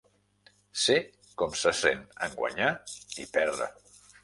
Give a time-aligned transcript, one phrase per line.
[0.83, 0.95] Sé
[1.41, 2.73] com se sent en guanyar
[3.27, 3.71] i perdre.